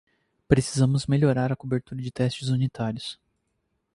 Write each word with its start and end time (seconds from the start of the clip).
Precisamos 0.47 1.05
melhorar 1.05 1.51
a 1.51 1.55
cobertura 1.55 2.01
de 2.01 2.09
testes 2.11 2.49
unitários. 2.49 3.19